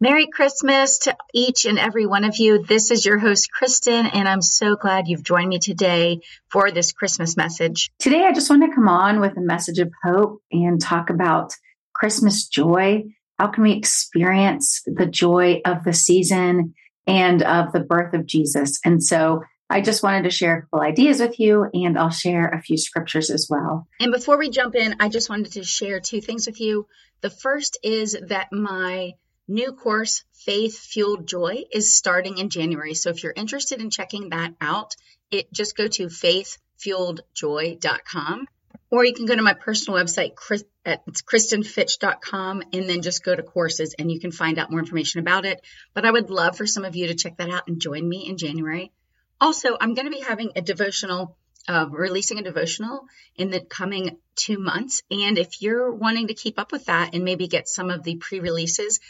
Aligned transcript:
Merry 0.00 0.28
Christmas 0.28 0.98
to 0.98 1.16
each 1.34 1.64
and 1.64 1.76
every 1.76 2.06
one 2.06 2.22
of 2.22 2.36
you. 2.36 2.62
This 2.62 2.92
is 2.92 3.04
your 3.04 3.18
host, 3.18 3.48
Kristin, 3.50 4.08
and 4.14 4.28
I'm 4.28 4.42
so 4.42 4.76
glad 4.76 5.08
you've 5.08 5.24
joined 5.24 5.48
me 5.48 5.58
today 5.58 6.20
for 6.50 6.70
this 6.70 6.92
Christmas 6.92 7.36
message. 7.36 7.90
Today, 7.98 8.24
I 8.24 8.32
just 8.32 8.48
want 8.48 8.62
to 8.62 8.72
come 8.72 8.88
on 8.88 9.18
with 9.18 9.36
a 9.36 9.40
message 9.40 9.80
of 9.80 9.90
hope 10.04 10.40
and 10.52 10.80
talk 10.80 11.10
about 11.10 11.52
Christmas 11.92 12.46
joy. 12.46 13.06
How 13.40 13.48
can 13.48 13.64
we 13.64 13.72
experience 13.72 14.82
the 14.86 15.06
joy 15.06 15.62
of 15.64 15.82
the 15.82 15.92
season 15.92 16.74
and 17.08 17.42
of 17.42 17.72
the 17.72 17.80
birth 17.80 18.14
of 18.14 18.24
Jesus? 18.24 18.78
And 18.84 19.02
so 19.02 19.42
I 19.68 19.80
just 19.80 20.04
wanted 20.04 20.22
to 20.22 20.30
share 20.30 20.58
a 20.58 20.62
couple 20.62 20.80
ideas 20.80 21.18
with 21.18 21.40
you, 21.40 21.66
and 21.74 21.98
I'll 21.98 22.10
share 22.10 22.46
a 22.46 22.62
few 22.62 22.78
scriptures 22.78 23.30
as 23.30 23.48
well. 23.50 23.88
And 23.98 24.12
before 24.12 24.38
we 24.38 24.48
jump 24.50 24.76
in, 24.76 24.94
I 25.00 25.08
just 25.08 25.28
wanted 25.28 25.54
to 25.54 25.64
share 25.64 25.98
two 25.98 26.20
things 26.20 26.46
with 26.46 26.60
you. 26.60 26.86
The 27.20 27.30
first 27.30 27.78
is 27.82 28.16
that 28.28 28.52
my 28.52 29.14
new 29.48 29.72
course, 29.72 30.22
Faith 30.32 30.78
Fueled 30.78 31.26
Joy, 31.26 31.64
is 31.72 31.94
starting 31.94 32.38
in 32.38 32.50
January. 32.50 32.94
So 32.94 33.10
if 33.10 33.22
you're 33.22 33.32
interested 33.34 33.80
in 33.80 33.90
checking 33.90 34.30
that 34.30 34.54
out, 34.60 34.96
it 35.30 35.52
just 35.52 35.76
go 35.76 35.86
to 35.88 36.06
faithfueledjoy.com 36.06 38.46
or 38.90 39.04
you 39.04 39.12
can 39.12 39.26
go 39.26 39.36
to 39.36 39.42
my 39.42 39.52
personal 39.52 40.02
website 40.02 40.32
at 40.84 41.02
it's 41.06 41.22
kristinfitch.com 41.22 42.62
and 42.72 42.88
then 42.88 43.02
just 43.02 43.24
go 43.24 43.34
to 43.34 43.42
courses 43.42 43.94
and 43.98 44.10
you 44.10 44.20
can 44.20 44.32
find 44.32 44.58
out 44.58 44.70
more 44.70 44.80
information 44.80 45.20
about 45.20 45.44
it. 45.44 45.60
But 45.94 46.06
I 46.06 46.10
would 46.10 46.30
love 46.30 46.56
for 46.56 46.66
some 46.66 46.84
of 46.84 46.96
you 46.96 47.08
to 47.08 47.14
check 47.14 47.36
that 47.36 47.50
out 47.50 47.68
and 47.68 47.80
join 47.80 48.08
me 48.08 48.26
in 48.26 48.38
January. 48.38 48.92
Also, 49.40 49.76
I'm 49.78 49.94
going 49.94 50.06
to 50.06 50.16
be 50.16 50.22
having 50.22 50.52
a 50.56 50.62
devotional 50.62 51.36
uh, 51.68 51.86
releasing 51.90 52.38
a 52.38 52.42
devotional 52.42 53.06
in 53.36 53.50
the 53.50 53.60
coming 53.60 54.16
two 54.36 54.58
months. 54.58 55.02
And 55.10 55.36
if 55.36 55.60
you're 55.60 55.92
wanting 55.92 56.28
to 56.28 56.34
keep 56.34 56.58
up 56.58 56.72
with 56.72 56.86
that 56.86 57.14
and 57.14 57.24
maybe 57.24 57.46
get 57.46 57.68
some 57.68 57.90
of 57.90 58.02
the 58.02 58.16
pre 58.16 58.40
releases, 58.40 59.00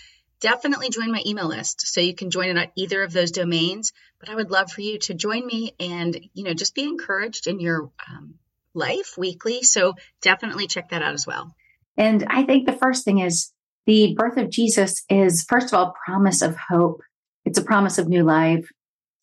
definitely 0.40 0.90
join 0.90 1.10
my 1.10 1.22
email 1.26 1.48
list 1.48 1.86
so 1.86 2.00
you 2.00 2.14
can 2.14 2.30
join 2.30 2.48
it 2.48 2.58
on 2.58 2.66
either 2.76 3.02
of 3.02 3.12
those 3.12 3.32
domains. 3.32 3.92
But 4.20 4.30
i 4.30 4.34
would 4.34 4.50
love 4.50 4.70
for 4.70 4.80
you 4.80 4.98
to 5.00 5.14
join 5.14 5.46
me 5.46 5.74
and 5.78 6.18
you 6.34 6.44
know 6.44 6.54
just 6.54 6.74
be 6.74 6.82
encouraged 6.82 7.46
in 7.46 7.60
your 7.60 7.90
um, 8.08 8.34
life 8.74 9.16
weekly. 9.16 9.62
So 9.62 9.94
definitely 10.22 10.66
check 10.66 10.90
that 10.90 11.02
out 11.02 11.14
as 11.14 11.26
well. 11.26 11.54
And 11.96 12.24
i 12.28 12.44
think 12.44 12.66
the 12.66 12.72
first 12.72 13.04
thing 13.04 13.18
is 13.18 13.52
the 13.86 14.14
birth 14.16 14.36
of 14.36 14.50
jesus 14.50 15.04
is 15.08 15.44
first 15.48 15.68
of 15.68 15.74
all 15.74 15.94
promise 16.04 16.42
of 16.42 16.56
hope. 16.56 17.02
It's 17.44 17.58
a 17.58 17.64
promise 17.64 17.98
of 17.98 18.08
new 18.08 18.24
life. 18.24 18.68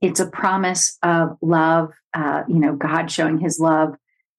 It's 0.02 0.20
a 0.20 0.30
promise 0.30 0.98
of 1.04 1.38
love 1.42 1.92
uh, 2.14 2.44
you 2.48 2.60
know 2.60 2.76
god 2.76 3.12
showing 3.12 3.40
his 3.40 3.60
love. 3.60 3.96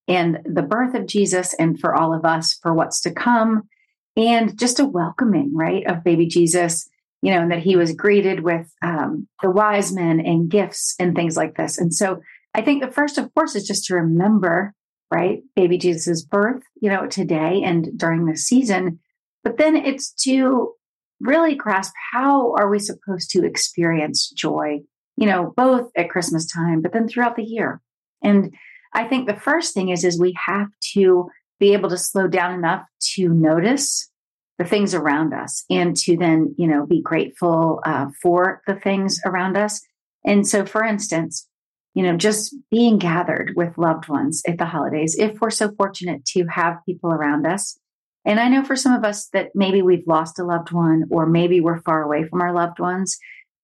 And 0.08 0.38
the 0.44 0.62
birth 0.62 0.94
of 0.94 1.06
jesus 1.06 1.54
and 1.54 1.78
for 1.78 1.94
all 1.94 2.14
of 2.14 2.24
us 2.24 2.54
for 2.54 2.74
what's 2.74 3.00
to 3.02 3.10
come 3.10 3.68
and 4.16 4.58
just 4.58 4.80
a 4.80 4.84
welcoming, 4.84 5.54
right, 5.54 5.86
of 5.86 6.04
baby 6.04 6.26
Jesus, 6.26 6.88
you 7.22 7.32
know, 7.32 7.42
and 7.42 7.50
that 7.50 7.62
he 7.62 7.76
was 7.76 7.92
greeted 7.92 8.40
with 8.40 8.66
um, 8.82 9.28
the 9.42 9.50
wise 9.50 9.92
men 9.92 10.20
and 10.20 10.48
gifts 10.50 10.94
and 10.98 11.14
things 11.14 11.36
like 11.36 11.56
this. 11.56 11.78
And 11.78 11.92
so 11.92 12.20
I 12.54 12.62
think 12.62 12.82
the 12.82 12.90
first, 12.90 13.18
of 13.18 13.32
course, 13.34 13.54
is 13.54 13.66
just 13.66 13.84
to 13.86 13.94
remember, 13.94 14.74
right, 15.10 15.42
baby 15.54 15.76
Jesus's 15.76 16.24
birth, 16.24 16.62
you 16.80 16.88
know, 16.88 17.06
today 17.06 17.62
and 17.62 17.88
during 17.96 18.26
the 18.26 18.36
season. 18.36 18.98
But 19.44 19.58
then 19.58 19.76
it's 19.76 20.12
to 20.24 20.72
really 21.20 21.54
grasp 21.54 21.92
how 22.12 22.54
are 22.54 22.70
we 22.70 22.78
supposed 22.78 23.30
to 23.30 23.44
experience 23.44 24.30
joy, 24.30 24.80
you 25.16 25.26
know, 25.26 25.52
both 25.56 25.90
at 25.96 26.10
Christmas 26.10 26.50
time, 26.50 26.82
but 26.82 26.92
then 26.92 27.08
throughout 27.08 27.36
the 27.36 27.44
year. 27.44 27.80
And 28.22 28.54
I 28.92 29.04
think 29.04 29.26
the 29.26 29.36
first 29.36 29.74
thing 29.74 29.90
is, 29.90 30.04
is 30.04 30.18
we 30.18 30.34
have 30.46 30.68
to 30.94 31.28
be 31.58 31.72
able 31.72 31.88
to 31.90 31.98
slow 31.98 32.26
down 32.26 32.54
enough 32.54 32.86
to 33.14 33.28
notice 33.28 34.10
the 34.58 34.64
things 34.64 34.94
around 34.94 35.34
us 35.34 35.64
and 35.68 35.96
to 35.96 36.16
then, 36.16 36.54
you 36.56 36.66
know, 36.66 36.86
be 36.86 37.02
grateful 37.02 37.80
uh, 37.84 38.06
for 38.22 38.62
the 38.66 38.74
things 38.74 39.20
around 39.24 39.56
us. 39.56 39.82
And 40.24 40.46
so, 40.46 40.64
for 40.64 40.82
instance, 40.82 41.46
you 41.94 42.02
know, 42.02 42.16
just 42.16 42.54
being 42.70 42.98
gathered 42.98 43.54
with 43.56 43.78
loved 43.78 44.08
ones 44.08 44.42
at 44.46 44.58
the 44.58 44.66
holidays, 44.66 45.16
if 45.18 45.40
we're 45.40 45.50
so 45.50 45.72
fortunate 45.76 46.24
to 46.26 46.44
have 46.46 46.84
people 46.84 47.10
around 47.10 47.46
us. 47.46 47.78
And 48.24 48.40
I 48.40 48.48
know 48.48 48.64
for 48.64 48.76
some 48.76 48.92
of 48.92 49.04
us 49.04 49.28
that 49.28 49.50
maybe 49.54 49.82
we've 49.82 50.06
lost 50.06 50.38
a 50.38 50.44
loved 50.44 50.72
one 50.72 51.04
or 51.10 51.26
maybe 51.26 51.60
we're 51.60 51.80
far 51.82 52.02
away 52.02 52.24
from 52.28 52.42
our 52.42 52.52
loved 52.52 52.80
ones. 52.80 53.18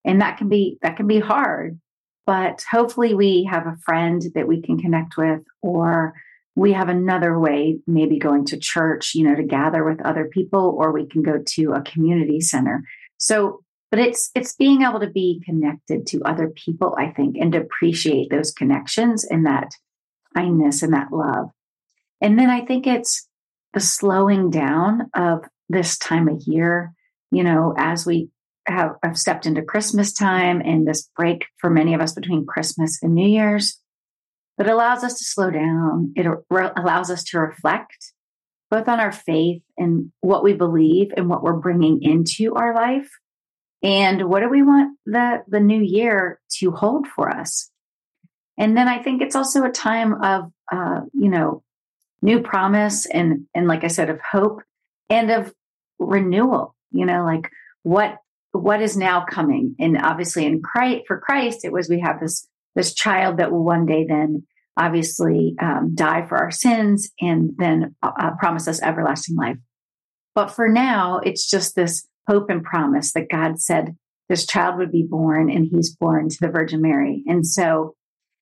And 0.04 0.20
that 0.20 0.38
can 0.38 0.48
be, 0.48 0.78
that 0.82 0.96
can 0.96 1.06
be 1.06 1.20
hard, 1.20 1.78
but 2.26 2.64
hopefully 2.70 3.14
we 3.14 3.44
have 3.50 3.66
a 3.66 3.76
friend 3.84 4.22
that 4.34 4.48
we 4.48 4.62
can 4.62 4.78
connect 4.78 5.16
with 5.16 5.40
or 5.60 6.14
we 6.54 6.72
have 6.72 6.88
another 6.88 7.38
way, 7.38 7.78
maybe 7.86 8.18
going 8.18 8.44
to 8.46 8.58
church, 8.58 9.14
you 9.14 9.24
know, 9.24 9.34
to 9.34 9.42
gather 9.42 9.84
with 9.84 10.04
other 10.04 10.26
people, 10.26 10.76
or 10.78 10.92
we 10.92 11.06
can 11.06 11.22
go 11.22 11.42
to 11.44 11.72
a 11.72 11.82
community 11.82 12.40
center. 12.40 12.84
So, 13.16 13.62
but 13.90 14.00
it's 14.00 14.30
it's 14.34 14.54
being 14.54 14.82
able 14.82 15.00
to 15.00 15.10
be 15.10 15.42
connected 15.44 16.06
to 16.08 16.22
other 16.24 16.48
people, 16.48 16.94
I 16.98 17.10
think, 17.10 17.36
and 17.38 17.52
to 17.52 17.60
appreciate 17.60 18.30
those 18.30 18.52
connections 18.52 19.24
and 19.24 19.46
that 19.46 19.70
kindness 20.34 20.82
and 20.82 20.92
that 20.92 21.12
love. 21.12 21.50
And 22.20 22.38
then 22.38 22.50
I 22.50 22.64
think 22.64 22.86
it's 22.86 23.28
the 23.74 23.80
slowing 23.80 24.50
down 24.50 25.10
of 25.14 25.44
this 25.68 25.98
time 25.98 26.28
of 26.28 26.42
year, 26.46 26.92
you 27.30 27.42
know, 27.42 27.74
as 27.76 28.06
we 28.06 28.28
have, 28.66 28.92
have 29.02 29.18
stepped 29.18 29.46
into 29.46 29.62
Christmas 29.62 30.12
time 30.12 30.60
and 30.60 30.86
this 30.86 31.10
break 31.16 31.46
for 31.58 31.70
many 31.70 31.94
of 31.94 32.00
us 32.00 32.12
between 32.12 32.46
Christmas 32.46 32.98
and 33.02 33.14
New 33.14 33.26
Year's 33.26 33.81
but 34.56 34.66
it 34.66 34.72
allows 34.72 35.02
us 35.04 35.18
to 35.18 35.24
slow 35.24 35.50
down. 35.50 36.12
It 36.16 36.26
re- 36.50 36.70
allows 36.76 37.10
us 37.10 37.24
to 37.24 37.38
reflect 37.38 38.12
both 38.70 38.88
on 38.88 39.00
our 39.00 39.12
faith 39.12 39.62
and 39.76 40.10
what 40.20 40.42
we 40.42 40.54
believe 40.54 41.12
and 41.16 41.28
what 41.28 41.42
we're 41.42 41.52
bringing 41.52 42.02
into 42.02 42.54
our 42.54 42.74
life. 42.74 43.10
And 43.82 44.28
what 44.28 44.40
do 44.40 44.48
we 44.48 44.62
want 44.62 44.96
the, 45.04 45.42
the 45.48 45.60
new 45.60 45.82
year 45.82 46.40
to 46.58 46.70
hold 46.70 47.06
for 47.06 47.28
us? 47.28 47.70
And 48.56 48.76
then 48.76 48.88
I 48.88 49.02
think 49.02 49.20
it's 49.20 49.36
also 49.36 49.64
a 49.64 49.70
time 49.70 50.22
of, 50.22 50.52
uh, 50.72 51.00
you 51.12 51.28
know, 51.28 51.62
new 52.22 52.40
promise 52.40 53.06
and, 53.06 53.46
and 53.54 53.66
like 53.66 53.84
I 53.84 53.88
said, 53.88 54.08
of 54.08 54.20
hope 54.20 54.62
and 55.10 55.30
of 55.30 55.52
renewal, 55.98 56.74
you 56.92 57.04
know, 57.04 57.24
like 57.24 57.50
what, 57.82 58.18
what 58.52 58.80
is 58.80 58.96
now 58.96 59.24
coming? 59.24 59.74
And 59.80 59.98
obviously 59.98 60.46
in 60.46 60.62
Christ, 60.62 61.02
for 61.06 61.18
Christ, 61.18 61.64
it 61.64 61.72
was, 61.72 61.88
we 61.88 62.00
have 62.00 62.20
this 62.20 62.46
this 62.74 62.94
child 62.94 63.38
that 63.38 63.52
will 63.52 63.64
one 63.64 63.86
day 63.86 64.06
then 64.08 64.46
obviously 64.76 65.54
um, 65.60 65.92
die 65.94 66.26
for 66.26 66.38
our 66.38 66.50
sins 66.50 67.10
and 67.20 67.52
then 67.58 67.94
uh, 68.02 68.30
promise 68.38 68.66
us 68.68 68.82
everlasting 68.82 69.36
life. 69.36 69.58
But 70.34 70.48
for 70.48 70.68
now, 70.68 71.18
it's 71.18 71.48
just 71.48 71.74
this 71.74 72.06
hope 72.26 72.48
and 72.48 72.64
promise 72.64 73.12
that 73.12 73.28
God 73.30 73.60
said 73.60 73.96
this 74.28 74.46
child 74.46 74.78
would 74.78 74.90
be 74.90 75.06
born 75.08 75.50
and 75.50 75.68
he's 75.70 75.94
born 75.94 76.28
to 76.30 76.36
the 76.40 76.48
Virgin 76.48 76.80
Mary. 76.80 77.22
And 77.26 77.46
so 77.46 77.94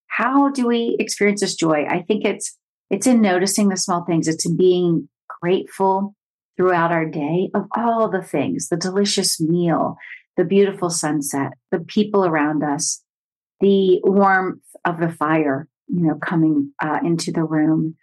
how 0.07 0.51
do 0.51 0.67
we 0.67 0.97
experience 1.01 1.41
this 1.41 1.55
joy? 1.55 1.87
I 1.89 2.03
think 2.03 2.25
it's 2.25 2.57
it's 2.91 3.07
in 3.07 3.23
noticing 3.23 3.69
the 3.69 3.77
small 3.77 4.05
things. 4.05 4.29
It's 4.29 4.45
in 4.45 4.57
being 4.57 5.09
grateful 5.41 6.15
throughout 6.57 6.93
our 6.93 7.07
day 7.07 7.51
of 7.55 7.67
all 7.77 8.09
the 8.09 8.23
things, 8.23 8.69
the 8.69 8.77
delicious 8.77 9.41
meal, 9.41 9.97
the 10.37 10.45
beautiful 10.45 10.91
sunset, 10.91 11.53
the 11.71 11.79
people 11.79 12.25
around 12.25 12.63
us, 12.63 13.03
the 13.61 14.01
warmth 14.03 14.63
of 14.85 14.99
the 14.99 15.11
fire, 15.11 15.69
you 15.89 16.07
know, 16.07 16.15
coming 16.15 16.73
uh, 16.83 17.01
into 17.05 17.33
the 17.33 17.45
room, 17.45 17.97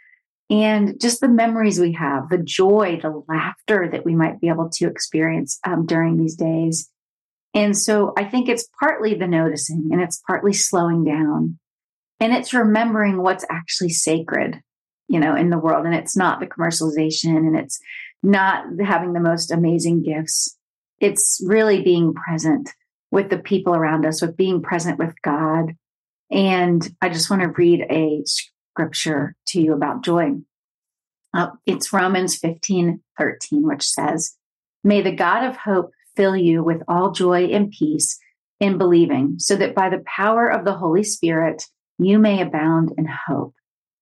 and 0.49 0.99
just 0.99 1.19
the 1.19 1.27
memories 1.27 1.79
we 1.79 1.93
have, 1.93 2.29
the 2.29 2.37
joy, 2.37 2.99
the 3.01 3.23
laughter 3.27 3.89
that 3.91 4.05
we 4.05 4.15
might 4.15 4.39
be 4.39 4.47
able 4.47 4.69
to 4.69 4.87
experience 4.87 5.59
um, 5.65 5.85
during 5.85 6.17
these 6.17 6.35
days. 6.35 6.89
And 7.53 7.77
so 7.77 8.13
I 8.17 8.23
think 8.23 8.47
it's 8.47 8.67
partly 8.79 9.15
the 9.15 9.27
noticing 9.27 9.89
and 9.91 10.01
it's 10.01 10.21
partly 10.25 10.53
slowing 10.53 11.03
down 11.03 11.57
and 12.19 12.33
it's 12.33 12.53
remembering 12.53 13.21
what's 13.21 13.45
actually 13.49 13.89
sacred, 13.89 14.61
you 15.07 15.19
know, 15.19 15.35
in 15.35 15.49
the 15.49 15.57
world. 15.57 15.85
And 15.85 15.95
it's 15.95 16.15
not 16.15 16.39
the 16.39 16.47
commercialization 16.47 17.35
and 17.35 17.57
it's 17.57 17.79
not 18.23 18.65
having 18.83 19.13
the 19.13 19.19
most 19.19 19.51
amazing 19.51 20.03
gifts. 20.03 20.55
It's 20.99 21.41
really 21.45 21.81
being 21.81 22.13
present 22.13 22.69
with 23.11 23.29
the 23.29 23.37
people 23.37 23.75
around 23.75 24.05
us, 24.05 24.21
with 24.21 24.37
being 24.37 24.61
present 24.61 24.99
with 24.99 25.13
God. 25.21 25.75
And 26.29 26.87
I 27.01 27.09
just 27.09 27.29
want 27.29 27.41
to 27.41 27.49
read 27.49 27.85
a 27.89 28.23
scripture 28.25 29.35
to 29.47 29.61
you 29.61 29.73
about 29.73 30.03
joy. 30.03 30.31
Uh, 31.33 31.49
it's 31.65 31.93
Romans 31.93 32.35
15 32.37 33.01
13, 33.17 33.67
which 33.67 33.83
says, 33.87 34.35
May 34.83 35.01
the 35.01 35.11
God 35.11 35.43
of 35.43 35.57
hope 35.57 35.91
fill 36.15 36.35
you 36.35 36.63
with 36.63 36.81
all 36.87 37.11
joy 37.11 37.45
and 37.45 37.71
peace 37.71 38.19
in 38.59 38.77
believing, 38.77 39.35
so 39.37 39.55
that 39.55 39.75
by 39.75 39.89
the 39.89 40.03
power 40.05 40.47
of 40.49 40.65
the 40.65 40.73
Holy 40.73 41.03
Spirit, 41.03 41.63
you 41.99 42.19
may 42.19 42.41
abound 42.41 42.91
in 42.97 43.05
hope. 43.05 43.53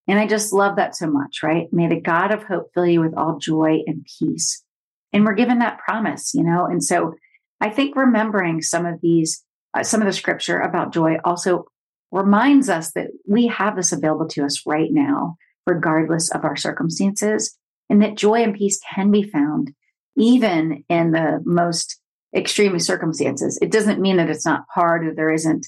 And 0.08 0.20
I 0.20 0.28
just 0.28 0.54
love 0.54 0.76
that 0.76 0.96
so 0.96 1.08
much, 1.08 1.42
right? 1.44 1.72
May 1.72 1.88
the 1.88 2.00
God 2.00 2.32
of 2.32 2.44
hope 2.44 2.72
fill 2.74 2.86
you 2.86 3.02
with 3.02 3.16
all 3.18 3.38
joy 3.38 3.80
and 3.88 4.06
peace. 4.20 4.64
And 5.12 5.26
we're 5.26 5.34
given 5.34 5.60
that 5.60 5.80
promise, 5.80 6.34
you 6.34 6.44
know? 6.44 6.66
And 6.66 6.84
so 6.84 7.16
I 7.62 7.70
think 7.70 7.96
remembering 7.96 8.62
some 8.62 8.86
of 8.86 9.02
these, 9.02 9.44
uh, 9.74 9.84
some 9.84 10.02
of 10.02 10.08
the 10.08 10.14
scripture 10.14 10.60
about 10.60 10.94
joy 10.94 11.18
also 11.24 11.66
reminds 12.12 12.70
us 12.70 12.92
that 12.94 13.08
we 13.28 13.48
have 13.48 13.76
this 13.76 13.92
available 13.92 14.28
to 14.30 14.44
us 14.46 14.66
right 14.66 14.90
now, 14.92 15.38
regardless 15.66 16.32
of 16.32 16.44
our 16.44 16.56
circumstances, 16.56 17.58
and 17.90 18.02
that 18.02 18.16
joy 18.16 18.44
and 18.44 18.56
peace 18.56 18.80
can 18.94 19.12
be 19.12 19.24
found 19.24 19.74
even 20.18 20.84
in 20.90 21.12
the 21.12 21.42
most 21.46 22.00
extreme 22.36 22.78
circumstances. 22.80 23.58
It 23.62 23.72
doesn't 23.72 24.02
mean 24.02 24.18
that 24.18 24.30
it's 24.30 24.46
not 24.46 24.66
hard 24.74 25.06
or 25.06 25.14
there 25.14 25.32
isn't 25.32 25.68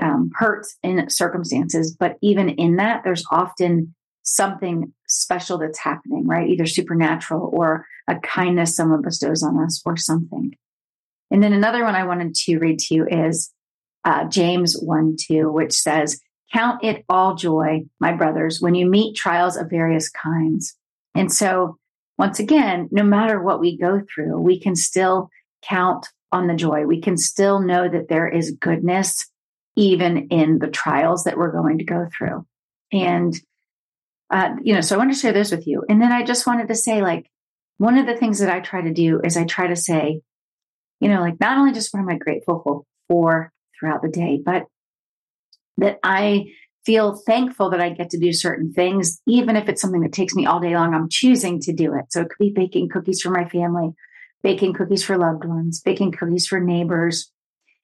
um, 0.00 0.30
hurt 0.34 0.66
in 0.82 1.08
circumstances, 1.10 1.94
but 1.98 2.16
even 2.22 2.48
in 2.48 2.76
that, 2.76 3.02
there's 3.04 3.24
often 3.30 3.94
something 4.22 4.92
special 5.08 5.58
that's 5.58 5.78
happening, 5.78 6.26
right? 6.26 6.48
Either 6.48 6.66
supernatural 6.66 7.50
or 7.52 7.86
a 8.08 8.16
kindness 8.16 8.76
someone 8.76 9.02
bestows 9.02 9.42
on 9.42 9.58
us 9.62 9.82
or 9.84 9.96
something. 9.96 10.54
And 11.30 11.42
then 11.42 11.52
another 11.52 11.84
one 11.84 11.94
I 11.94 12.04
wanted 12.04 12.34
to 12.34 12.58
read 12.58 12.78
to 12.80 12.94
you 12.94 13.06
is 13.06 13.52
uh, 14.04 14.24
James 14.24 14.76
1 14.80 15.16
2, 15.28 15.50
which 15.50 15.72
says, 15.72 16.20
Count 16.52 16.82
it 16.82 17.04
all 17.08 17.36
joy, 17.36 17.84
my 18.00 18.12
brothers, 18.12 18.60
when 18.60 18.74
you 18.74 18.86
meet 18.86 19.16
trials 19.16 19.56
of 19.56 19.70
various 19.70 20.08
kinds. 20.08 20.76
And 21.14 21.32
so, 21.32 21.78
once 22.18 22.40
again, 22.40 22.88
no 22.90 23.04
matter 23.04 23.40
what 23.40 23.60
we 23.60 23.78
go 23.78 24.02
through, 24.12 24.40
we 24.40 24.58
can 24.58 24.74
still 24.74 25.30
count 25.62 26.08
on 26.32 26.48
the 26.48 26.54
joy. 26.54 26.84
We 26.86 27.00
can 27.00 27.16
still 27.16 27.60
know 27.60 27.88
that 27.88 28.08
there 28.08 28.28
is 28.28 28.56
goodness 28.60 29.26
even 29.76 30.28
in 30.28 30.58
the 30.58 30.68
trials 30.68 31.24
that 31.24 31.36
we're 31.36 31.52
going 31.52 31.78
to 31.78 31.84
go 31.84 32.08
through. 32.16 32.44
And, 32.92 33.34
uh, 34.30 34.56
you 34.62 34.74
know, 34.74 34.80
so 34.80 34.96
I 34.96 34.98
want 34.98 35.12
to 35.12 35.18
share 35.18 35.32
this 35.32 35.50
with 35.50 35.66
you. 35.66 35.84
And 35.88 36.02
then 36.02 36.12
I 36.12 36.24
just 36.24 36.46
wanted 36.46 36.68
to 36.68 36.74
say, 36.74 37.00
like, 37.00 37.30
one 37.78 37.96
of 37.96 38.06
the 38.06 38.16
things 38.16 38.40
that 38.40 38.50
I 38.50 38.60
try 38.60 38.82
to 38.82 38.92
do 38.92 39.20
is 39.24 39.36
I 39.36 39.44
try 39.44 39.68
to 39.68 39.76
say, 39.76 40.20
you 41.00 41.08
know, 41.08 41.20
like, 41.20 41.40
not 41.40 41.58
only 41.58 41.72
just 41.72 41.92
what 41.92 42.00
am 42.00 42.08
I 42.08 42.16
grateful 42.16 42.86
for 43.08 43.52
throughout 43.78 44.02
the 44.02 44.08
day, 44.08 44.40
but 44.44 44.66
that 45.78 45.98
I 46.02 46.52
feel 46.84 47.14
thankful 47.26 47.70
that 47.70 47.80
I 47.80 47.90
get 47.90 48.10
to 48.10 48.18
do 48.18 48.32
certain 48.32 48.72
things, 48.72 49.20
even 49.26 49.56
if 49.56 49.68
it's 49.68 49.80
something 49.80 50.00
that 50.02 50.12
takes 50.12 50.34
me 50.34 50.46
all 50.46 50.60
day 50.60 50.74
long, 50.74 50.94
I'm 50.94 51.08
choosing 51.08 51.60
to 51.60 51.72
do 51.72 51.94
it. 51.94 52.06
So 52.10 52.20
it 52.20 52.28
could 52.28 52.38
be 52.38 52.52
baking 52.54 52.88
cookies 52.88 53.20
for 53.20 53.30
my 53.30 53.48
family, 53.48 53.90
baking 54.42 54.74
cookies 54.74 55.04
for 55.04 55.18
loved 55.18 55.44
ones, 55.44 55.80
baking 55.80 56.12
cookies 56.12 56.46
for 56.46 56.60
neighbors. 56.60 57.30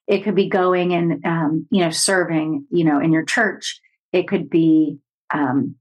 It 0.06 0.24
could 0.24 0.34
be 0.34 0.48
going 0.48 0.94
and, 0.94 1.24
um, 1.26 1.66
you 1.70 1.82
know, 1.82 1.90
serving, 1.90 2.66
you 2.70 2.84
know, 2.84 3.00
in 3.00 3.12
your 3.12 3.24
church. 3.24 3.80
It 4.12 4.28
could 4.28 4.48
be, 4.48 4.98
um, 5.32 5.74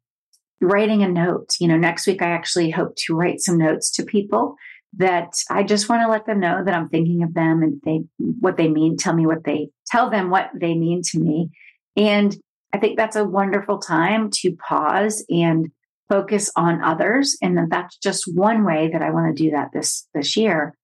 writing 0.61 1.03
a 1.03 1.07
note. 1.07 1.55
You 1.59 1.67
know, 1.67 1.77
next 1.77 2.07
week 2.07 2.21
I 2.21 2.29
actually 2.29 2.71
hope 2.71 2.95
to 3.05 3.13
write 3.13 3.39
some 3.39 3.57
notes 3.57 3.91
to 3.91 4.03
people 4.03 4.55
that 4.97 5.33
I 5.49 5.63
just 5.63 5.89
want 5.89 6.01
to 6.03 6.09
let 6.09 6.25
them 6.25 6.39
know 6.39 6.63
that 6.63 6.73
I'm 6.73 6.89
thinking 6.89 7.23
of 7.23 7.33
them 7.33 7.63
and 7.63 7.81
they 7.83 8.03
what 8.17 8.57
they 8.57 8.67
mean, 8.67 8.97
tell 8.97 9.13
me 9.13 9.25
what 9.25 9.43
they 9.43 9.69
tell 9.87 10.09
them 10.09 10.29
what 10.29 10.49
they 10.53 10.73
mean 10.73 11.01
to 11.11 11.19
me. 11.19 11.49
And 11.95 12.35
I 12.73 12.77
think 12.77 12.97
that's 12.97 13.15
a 13.15 13.23
wonderful 13.23 13.77
time 13.77 14.29
to 14.41 14.55
pause 14.55 15.25
and 15.29 15.69
focus 16.09 16.51
on 16.55 16.83
others. 16.83 17.37
And 17.41 17.57
that 17.57 17.67
that's 17.69 17.97
just 17.97 18.25
one 18.33 18.65
way 18.65 18.89
that 18.91 19.01
I 19.01 19.11
want 19.11 19.35
to 19.35 19.43
do 19.43 19.51
that 19.51 19.69
this, 19.73 20.07
this 20.13 20.35
year. 20.35 20.75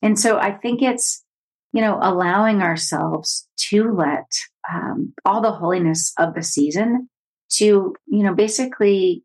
And 0.00 0.18
so 0.18 0.38
I 0.38 0.52
think 0.52 0.82
it's, 0.82 1.24
you 1.72 1.80
know, 1.80 1.98
allowing 2.00 2.62
ourselves 2.62 3.48
to 3.70 3.92
let 3.92 4.26
um, 4.72 5.12
all 5.24 5.40
the 5.40 5.52
holiness 5.52 6.12
of 6.18 6.34
the 6.34 6.42
season 6.42 7.08
to, 7.54 7.94
you 8.06 8.22
know, 8.22 8.34
basically 8.34 9.24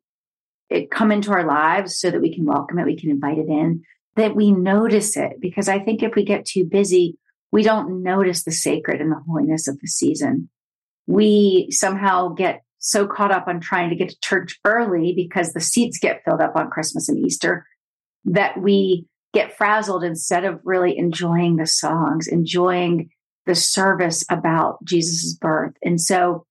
it 0.70 0.92
come 0.92 1.12
into 1.12 1.32
our 1.32 1.46
lives 1.46 1.98
so 1.98 2.12
that 2.12 2.22
we 2.22 2.34
can 2.34 2.46
welcome 2.46 2.80
it, 2.80 2.86
we 2.86 3.00
can 3.00 3.10
invite 3.10 3.38
it 3.38 3.48
in, 3.48 3.84
that 4.18 4.36
we 4.36 4.52
notice 4.52 5.16
it. 5.16 5.40
Because 5.40 5.70
I 5.70 5.80
think 5.80 6.04
if 6.04 6.16
we 6.16 6.24
get 6.24 6.46
too 6.46 6.66
busy, 6.66 7.18
we 7.52 7.64
don't 7.64 8.04
notice 8.04 8.44
the 8.44 8.52
sacred 8.52 9.00
and 9.00 9.12
the 9.12 9.24
holiness 9.28 9.68
of 9.68 9.80
the 9.80 9.88
season. 9.88 10.50
We 11.08 11.68
somehow 11.72 12.30
get 12.30 12.64
so 12.80 13.08
caught 13.08 13.32
up 13.32 13.48
on 13.48 13.60
trying 13.60 13.90
to 13.90 13.96
get 13.96 14.10
to 14.10 14.20
church 14.22 14.60
early 14.66 15.14
because 15.16 15.54
the 15.54 15.62
seats 15.62 15.98
get 16.00 16.22
filled 16.26 16.42
up 16.42 16.56
on 16.56 16.70
Christmas 16.70 17.10
and 17.10 17.18
Easter 17.26 17.66
that 18.26 18.62
we 18.62 19.06
get 19.34 19.58
frazzled 19.58 20.04
instead 20.04 20.44
of 20.44 20.60
really 20.64 20.98
enjoying 20.98 21.56
the 21.56 21.66
songs, 21.66 22.28
enjoying 22.28 23.10
the 23.46 23.56
service 23.56 24.26
about 24.30 24.84
Jesus' 24.84 25.34
birth. 25.34 25.74
And 25.82 26.00
so 26.00 26.46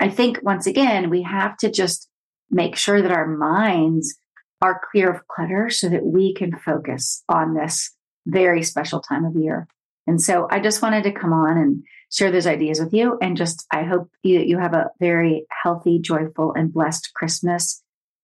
I 0.00 0.08
think 0.08 0.40
once 0.42 0.66
again, 0.66 1.10
we 1.10 1.22
have 1.22 1.56
to 1.58 1.70
just 1.70 2.08
make 2.50 2.76
sure 2.76 3.00
that 3.00 3.12
our 3.12 3.26
minds 3.26 4.18
are 4.62 4.80
clear 4.90 5.10
of 5.10 5.26
clutter 5.26 5.68
so 5.68 5.88
that 5.88 6.04
we 6.04 6.34
can 6.34 6.56
focus 6.56 7.22
on 7.28 7.54
this 7.54 7.94
very 8.26 8.62
special 8.62 9.00
time 9.00 9.24
of 9.24 9.36
year. 9.36 9.66
And 10.06 10.20
so 10.20 10.46
I 10.50 10.60
just 10.60 10.82
wanted 10.82 11.04
to 11.04 11.12
come 11.12 11.32
on 11.32 11.58
and 11.58 11.84
share 12.10 12.30
those 12.30 12.46
ideas 12.46 12.80
with 12.80 12.94
you. 12.94 13.18
And 13.20 13.36
just, 13.36 13.66
I 13.70 13.82
hope 13.82 14.10
you, 14.22 14.40
you 14.40 14.58
have 14.58 14.74
a 14.74 14.90
very 15.00 15.46
healthy, 15.50 15.98
joyful, 16.00 16.54
and 16.54 16.72
blessed 16.72 17.12
Christmas 17.14 17.82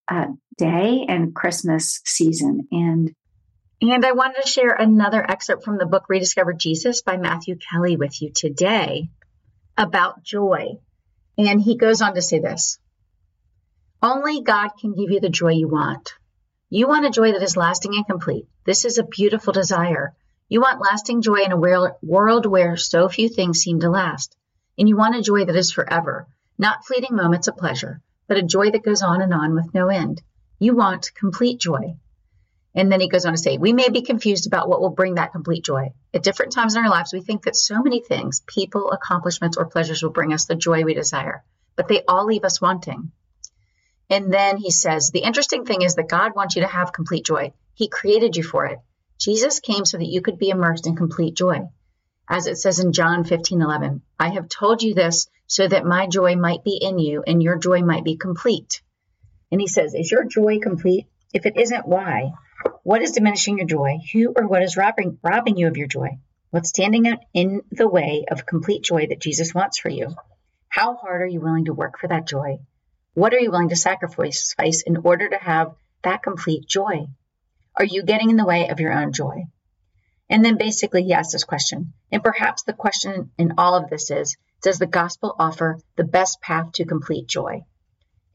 uh, 0.08 0.26
day 0.56 1.04
and 1.08 1.34
Christmas 1.34 2.00
season. 2.04 2.68
And 2.72 3.14
and 3.80 4.04
I 4.04 4.10
wanted 4.10 4.42
to 4.42 4.48
share 4.48 4.74
another 4.74 5.24
excerpt 5.24 5.64
from 5.64 5.78
the 5.78 5.86
book 5.86 6.06
Rediscover 6.08 6.52
Jesus 6.52 7.02
by 7.02 7.16
Matthew 7.16 7.56
Kelly 7.56 7.96
with 7.96 8.20
you 8.20 8.32
today 8.34 9.08
about 9.76 10.24
joy. 10.24 10.78
And 11.36 11.60
he 11.60 11.76
goes 11.76 12.02
on 12.02 12.14
to 12.16 12.22
say 12.22 12.40
this 12.40 12.80
Only 14.02 14.42
God 14.42 14.70
can 14.80 14.96
give 14.96 15.12
you 15.12 15.20
the 15.20 15.28
joy 15.28 15.52
you 15.52 15.68
want. 15.68 16.14
You 16.70 16.86
want 16.86 17.06
a 17.06 17.10
joy 17.10 17.32
that 17.32 17.42
is 17.42 17.56
lasting 17.56 17.94
and 17.94 18.06
complete. 18.06 18.46
This 18.64 18.84
is 18.84 18.98
a 18.98 19.02
beautiful 19.02 19.54
desire. 19.54 20.14
You 20.50 20.60
want 20.60 20.82
lasting 20.82 21.22
joy 21.22 21.42
in 21.42 21.52
a 21.52 21.56
world 21.56 22.46
where 22.46 22.76
so 22.76 23.08
few 23.08 23.30
things 23.30 23.60
seem 23.60 23.80
to 23.80 23.88
last. 23.88 24.36
And 24.76 24.86
you 24.86 24.94
want 24.94 25.16
a 25.16 25.22
joy 25.22 25.46
that 25.46 25.56
is 25.56 25.72
forever, 25.72 26.28
not 26.58 26.84
fleeting 26.84 27.16
moments 27.16 27.48
of 27.48 27.56
pleasure, 27.56 28.02
but 28.26 28.36
a 28.36 28.42
joy 28.42 28.70
that 28.70 28.84
goes 28.84 29.00
on 29.00 29.22
and 29.22 29.32
on 29.32 29.54
with 29.54 29.72
no 29.72 29.88
end. 29.88 30.20
You 30.58 30.76
want 30.76 31.14
complete 31.14 31.58
joy. 31.58 31.96
And 32.74 32.92
then 32.92 33.00
he 33.00 33.08
goes 33.08 33.24
on 33.24 33.32
to 33.32 33.38
say, 33.38 33.56
we 33.56 33.72
may 33.72 33.88
be 33.88 34.02
confused 34.02 34.46
about 34.46 34.68
what 34.68 34.82
will 34.82 34.90
bring 34.90 35.14
that 35.14 35.32
complete 35.32 35.64
joy. 35.64 35.94
At 36.12 36.22
different 36.22 36.52
times 36.52 36.76
in 36.76 36.84
our 36.84 36.90
lives, 36.90 37.14
we 37.14 37.22
think 37.22 37.44
that 37.44 37.56
so 37.56 37.82
many 37.82 38.02
things, 38.02 38.42
people, 38.46 38.90
accomplishments, 38.90 39.56
or 39.56 39.64
pleasures 39.64 40.02
will 40.02 40.10
bring 40.10 40.34
us 40.34 40.44
the 40.44 40.54
joy 40.54 40.84
we 40.84 40.92
desire, 40.92 41.42
but 41.76 41.88
they 41.88 42.02
all 42.06 42.26
leave 42.26 42.44
us 42.44 42.60
wanting. 42.60 43.10
And 44.10 44.32
then 44.32 44.56
he 44.56 44.70
says, 44.70 45.10
the 45.10 45.20
interesting 45.20 45.64
thing 45.64 45.82
is 45.82 45.96
that 45.96 46.08
God 46.08 46.34
wants 46.34 46.56
you 46.56 46.62
to 46.62 46.68
have 46.68 46.92
complete 46.92 47.26
joy. 47.26 47.52
He 47.74 47.88
created 47.88 48.36
you 48.36 48.42
for 48.42 48.66
it. 48.66 48.78
Jesus 49.18 49.60
came 49.60 49.84
so 49.84 49.98
that 49.98 50.06
you 50.06 50.22
could 50.22 50.38
be 50.38 50.50
immersed 50.50 50.86
in 50.86 50.96
complete 50.96 51.34
joy. 51.34 51.68
As 52.28 52.46
it 52.46 52.56
says 52.56 52.78
in 52.78 52.92
John 52.92 53.24
15, 53.24 53.60
11, 53.60 54.02
I 54.18 54.30
have 54.30 54.48
told 54.48 54.82
you 54.82 54.94
this 54.94 55.28
so 55.46 55.66
that 55.66 55.84
my 55.84 56.06
joy 56.06 56.36
might 56.36 56.62
be 56.62 56.78
in 56.80 56.98
you 56.98 57.22
and 57.26 57.42
your 57.42 57.56
joy 57.56 57.82
might 57.82 58.04
be 58.04 58.16
complete. 58.16 58.82
And 59.50 59.60
he 59.60 59.66
says, 59.66 59.94
is 59.94 60.10
your 60.10 60.24
joy 60.24 60.58
complete? 60.58 61.06
If 61.32 61.46
it 61.46 61.56
isn't, 61.56 61.86
why? 61.86 62.32
What 62.82 63.02
is 63.02 63.12
diminishing 63.12 63.58
your 63.58 63.66
joy? 63.66 63.98
Who 64.12 64.32
or 64.36 64.46
what 64.46 64.62
is 64.62 64.76
robbing, 64.76 65.18
robbing 65.22 65.56
you 65.56 65.68
of 65.68 65.76
your 65.76 65.86
joy? 65.86 66.18
What's 66.50 66.70
standing 66.70 67.06
in 67.34 67.62
the 67.70 67.88
way 67.88 68.24
of 68.30 68.46
complete 68.46 68.82
joy 68.82 69.06
that 69.08 69.20
Jesus 69.20 69.54
wants 69.54 69.78
for 69.78 69.90
you? 69.90 70.14
How 70.68 70.96
hard 70.96 71.22
are 71.22 71.26
you 71.26 71.40
willing 71.40 71.66
to 71.66 71.74
work 71.74 71.98
for 71.98 72.08
that 72.08 72.26
joy? 72.26 72.58
What 73.18 73.34
are 73.34 73.40
you 73.40 73.50
willing 73.50 73.70
to 73.70 73.74
sacrifice 73.74 74.54
in 74.86 74.98
order 74.98 75.28
to 75.28 75.38
have 75.38 75.74
that 76.04 76.22
complete 76.22 76.68
joy? 76.68 77.08
Are 77.74 77.84
you 77.84 78.04
getting 78.04 78.30
in 78.30 78.36
the 78.36 78.46
way 78.46 78.68
of 78.68 78.78
your 78.78 78.92
own 78.92 79.12
joy? 79.12 79.46
And 80.30 80.44
then 80.44 80.56
basically 80.56 81.02
he 81.02 81.12
asked 81.12 81.32
this 81.32 81.42
question. 81.42 81.94
And 82.12 82.22
perhaps 82.22 82.62
the 82.62 82.74
question 82.74 83.32
in 83.36 83.54
all 83.58 83.74
of 83.74 83.90
this 83.90 84.12
is 84.12 84.36
Does 84.62 84.78
the 84.78 84.86
gospel 84.86 85.34
offer 85.36 85.80
the 85.96 86.04
best 86.04 86.40
path 86.40 86.70
to 86.74 86.84
complete 86.84 87.26
joy? 87.26 87.64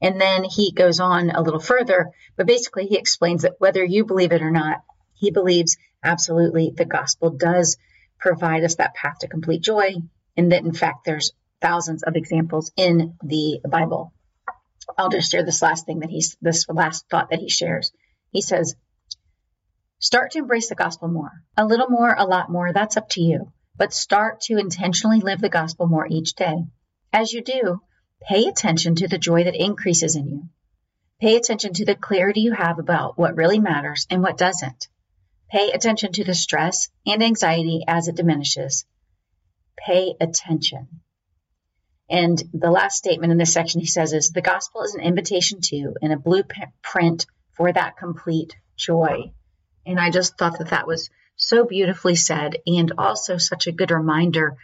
And 0.02 0.20
then 0.20 0.44
he 0.44 0.74
goes 0.74 1.00
on 1.00 1.30
a 1.30 1.42
little 1.42 1.62
further, 1.62 2.12
but 2.36 2.46
basically 2.46 2.88
he 2.88 2.98
explains 2.98 3.44
that 3.44 3.56
whether 3.60 3.86
you 3.86 4.04
believe 4.04 4.34
it 4.34 4.42
or 4.42 4.52
not, 4.52 4.84
he 5.14 5.32
believes 5.32 5.78
absolutely 6.04 6.74
the 6.76 6.84
gospel 6.84 7.30
does 7.30 7.78
provide 8.20 8.66
us 8.66 8.76
that 8.76 8.96
path 8.96 9.20
to 9.20 9.30
complete 9.30 9.62
joy, 9.62 9.94
and 10.36 10.52
that 10.52 10.66
in 10.66 10.74
fact 10.74 11.06
there's 11.06 11.32
thousands 11.62 12.04
of 12.04 12.18
examples 12.18 12.74
in 12.76 13.16
the 13.24 13.62
Bible. 13.66 14.12
I'll 14.98 15.10
just 15.10 15.32
share 15.32 15.44
this 15.44 15.62
last 15.62 15.86
thing 15.86 16.00
that 16.00 16.10
he's 16.10 16.36
this 16.42 16.66
last 16.70 17.06
thought 17.10 17.30
that 17.30 17.40
he 17.40 17.50
shares. 17.50 17.92
He 18.32 18.42
says, 18.42 18.76
Start 20.00 20.32
to 20.32 20.40
embrace 20.40 20.70
the 20.70 20.76
gospel 20.76 21.08
more. 21.08 21.32
A 21.56 21.66
little 21.66 21.90
more, 21.90 22.14
a 22.14 22.26
lot 22.26 22.50
more, 22.50 22.74
that's 22.74 22.98
up 22.98 23.10
to 23.10 23.22
you. 23.22 23.52
But 23.76 23.94
start 23.94 24.42
to 24.42 24.58
intentionally 24.58 25.20
live 25.20 25.42
the 25.42 25.50
gospel 25.50 25.88
more 25.88 26.08
each 26.10 26.34
day. 26.34 26.66
As 27.12 27.32
you 27.32 27.42
do, 27.42 27.82
Pay 28.26 28.48
attention 28.48 28.96
to 28.96 29.08
the 29.10 29.18
joy 29.18 29.44
that 29.44 29.62
increases 29.62 30.16
in 30.16 30.28
you. 30.28 30.50
Pay 31.20 31.36
attention 31.36 31.74
to 31.74 31.86
the 31.86 31.96
clarity 31.96 32.40
you 32.40 32.54
have 32.54 32.80
about 32.80 33.18
what 33.18 33.36
really 33.36 33.60
matters 33.60 34.08
and 34.10 34.22
what 34.22 34.38
doesn't. 34.38 34.88
Pay 35.50 35.72
attention 35.72 36.14
to 36.14 36.24
the 36.24 36.34
stress 36.34 36.88
and 37.06 37.22
anxiety 37.22 37.84
as 37.86 38.08
it 38.08 38.16
diminishes. 38.16 38.86
Pay 39.76 40.16
attention. 40.22 41.02
And 42.10 42.42
the 42.54 42.72
last 42.72 42.98
statement 42.98 43.32
in 43.32 43.38
this 43.38 43.54
section 43.54 43.80
he 43.80 43.88
says 43.88 44.14
is 44.14 44.30
the 44.30 44.42
gospel 44.42 44.84
is 44.84 44.94
an 44.94 45.02
invitation 45.02 45.62
to 45.62 45.94
and 46.02 46.12
a 46.12 46.18
blueprint 46.18 47.26
for 47.56 47.72
that 47.72 47.98
complete 47.98 48.56
joy. 48.76 49.32
And 49.86 50.00
I 50.00 50.10
just 50.10 50.38
thought 50.38 50.58
that 50.60 50.70
that 50.70 50.88
was 50.88 51.10
so 51.36 51.66
beautifully 51.66 52.16
said 52.16 52.58
and 52.66 52.94
also 52.98 53.38
such 53.38 53.68
a 53.68 53.72
good 53.72 53.92
reminder 53.92 54.58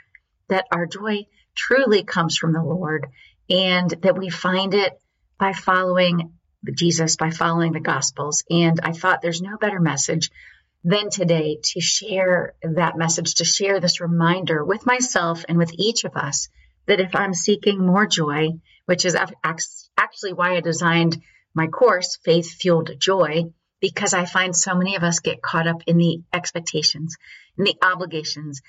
that 0.49 0.67
our 0.71 0.85
joy 0.85 1.27
truly 1.55 2.03
comes 2.03 2.37
from 2.37 2.53
the 2.53 2.63
Lord 2.63 3.07
and 3.49 3.89
that 4.01 4.17
we 4.17 4.29
find 4.29 4.73
it 4.73 4.99
by 5.39 5.53
following 5.53 6.33
Jesus, 6.73 7.15
by 7.15 7.31
following 7.31 7.71
the 7.71 7.79
Gospels. 7.79 8.43
And 8.49 8.79
I 8.83 8.91
thought 8.91 9.21
there's 9.21 9.41
no 9.41 9.57
better 9.57 9.79
message 9.79 10.29
than 10.83 11.09
today 11.09 11.59
to 11.63 11.81
share 11.81 12.53
that 12.61 12.97
message, 12.97 13.35
to 13.35 13.45
share 13.45 13.79
this 13.79 14.01
reminder 14.01 14.63
with 14.63 14.85
myself 14.85 15.45
and 15.47 15.57
with 15.57 15.71
each 15.73 16.03
of 16.03 16.15
us 16.15 16.49
that 16.89 16.99
if 16.99 17.15
I'm 17.15 17.35
seeking 17.35 17.85
more 17.85 18.07
joy, 18.07 18.49
which 18.85 19.05
is 19.05 19.15
actually 19.45 20.33
why 20.33 20.57
I 20.57 20.61
designed 20.61 21.21
my 21.53 21.67
course, 21.67 22.17
Faith 22.25 22.51
Fueled 22.55 22.91
Joy, 22.99 23.53
because 23.79 24.15
I 24.15 24.25
find 24.25 24.55
so 24.55 24.73
many 24.73 24.95
of 24.95 25.03
us 25.03 25.19
get 25.19 25.41
caught 25.41 25.67
up 25.67 25.83
in 25.85 25.97
the 25.97 26.21
expectations, 26.33 27.15
in 27.59 27.63
the 27.63 27.75
obligations, 27.83 28.61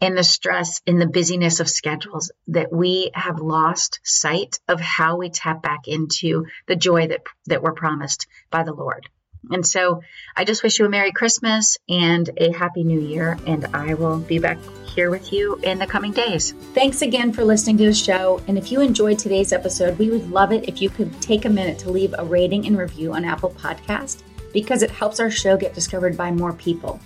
in 0.00 0.14
the 0.14 0.24
stress, 0.24 0.80
in 0.86 0.98
the 0.98 1.06
busyness 1.06 1.60
of 1.60 1.68
schedules 1.68 2.32
that 2.48 2.72
we 2.72 3.10
have 3.12 3.40
lost 3.40 4.00
sight 4.02 4.58
of 4.68 4.80
how 4.80 5.18
we 5.18 5.28
tap 5.28 5.62
back 5.62 5.86
into 5.86 6.46
the 6.66 6.76
joy 6.76 7.08
that, 7.08 7.24
that 7.44 7.62
we're 7.62 7.72
promised 7.74 8.26
by 8.50 8.62
the 8.62 8.74
Lord. 8.74 9.06
And 9.50 9.66
so 9.66 10.02
I 10.34 10.44
just 10.44 10.62
wish 10.62 10.78
you 10.78 10.86
a 10.86 10.88
Merry 10.88 11.12
Christmas 11.12 11.78
and 11.88 12.28
a 12.36 12.52
Happy 12.52 12.82
New 12.82 13.00
Year, 13.00 13.38
and 13.46 13.66
I 13.74 13.94
will 13.94 14.18
be 14.18 14.38
back 14.38 14.58
here 14.86 15.10
with 15.10 15.32
you 15.32 15.56
in 15.62 15.78
the 15.78 15.86
coming 15.86 16.12
days. 16.12 16.52
Thanks 16.74 17.02
again 17.02 17.32
for 17.32 17.44
listening 17.44 17.76
to 17.78 17.86
the 17.86 17.94
show. 17.94 18.40
And 18.48 18.56
if 18.58 18.72
you 18.72 18.80
enjoyed 18.80 19.18
today's 19.18 19.52
episode, 19.52 19.98
we 19.98 20.10
would 20.10 20.30
love 20.30 20.52
it 20.52 20.68
if 20.68 20.80
you 20.80 20.90
could 20.90 21.20
take 21.20 21.44
a 21.44 21.50
minute 21.50 21.78
to 21.80 21.90
leave 21.90 22.14
a 22.18 22.24
rating 22.24 22.66
and 22.66 22.78
review 22.78 23.12
on 23.12 23.24
Apple 23.24 23.50
Podcast 23.50 24.22
because 24.52 24.82
it 24.82 24.90
helps 24.90 25.20
our 25.20 25.30
show 25.30 25.56
get 25.56 25.74
discovered 25.74 26.16
by 26.16 26.30
more 26.30 26.52
people. 26.52 26.98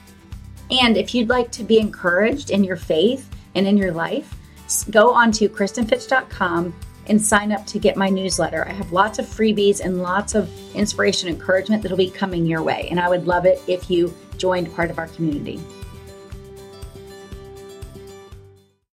And 0.71 0.97
if 0.97 1.15
you'd 1.15 1.29
like 1.29 1.51
to 1.53 1.65
be 1.65 1.79
encouraged 1.79 2.51
in 2.51 2.63
your 2.63 2.77
faith 2.77 3.29
and 3.57 3.67
in 3.67 3.77
your 3.77 3.93
life, 3.93 4.37
go 4.91 5.13
on 5.13 5.33
to 5.33 5.49
KristinFitch.com 5.49 6.73
and 7.11 7.21
sign 7.21 7.51
up 7.51 7.67
to 7.67 7.79
get 7.79 7.97
my 7.97 8.09
newsletter. 8.09 8.67
I 8.67 8.73
have 8.73 8.93
lots 8.93 9.19
of 9.19 9.27
freebies 9.27 9.81
and 9.81 10.01
lots 10.01 10.35
of 10.35 10.49
inspiration 10.75 11.29
and 11.29 11.37
encouragement 11.37 11.83
that'll 11.83 11.99
be 11.99 12.09
coming 12.09 12.47
your 12.47 12.63
way. 12.63 12.87
And 12.89 13.01
I 13.01 13.09
would 13.09 13.27
love 13.27 13.45
it 13.45 13.61
if 13.67 13.91
you 13.91 14.15
joined 14.39 14.73
part 14.75 14.91
of 14.91 14.99
our 14.99 15.09
community. 15.09 15.61